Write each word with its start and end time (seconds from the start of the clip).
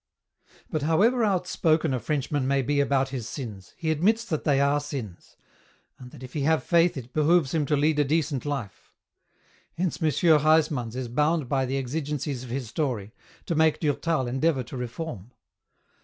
But 0.71 0.81
however 0.81 1.23
outspoken 1.23 1.93
a 1.93 1.99
Frenchman 1.99 2.47
may 2.47 2.63
be 2.63 2.79
about 2.79 3.09
his 3.09 3.29
sins, 3.29 3.75
he 3.77 3.91
admits 3.91 4.25
that 4.25 4.45
they 4.45 4.59
are 4.59 4.79
sins, 4.79 5.37
and 5.99 6.09
that 6.09 6.23
if 6.23 6.33
he 6.33 6.41
have 6.41 6.63
Faith 6.63 6.97
it 6.97 7.13
behoves 7.13 7.53
him 7.53 7.67
to 7.67 7.75
lead 7.75 7.99
a 7.99 8.03
decent 8.03 8.43
life. 8.43 8.91
Hence 9.77 10.01
M. 10.01 10.07
Huysmans. 10.09 10.95
is 10.95 11.07
bound 11.07 11.47
by 11.47 11.67
the 11.67 11.77
exigencies 11.77 12.43
of 12.43 12.49
his 12.49 12.67
story 12.67 13.13
to 13.45 13.53
make 13.53 13.79
Durtal 13.79 14.25
endeavour 14.27 14.63
to 14.63 14.75
reform. 14.75 15.33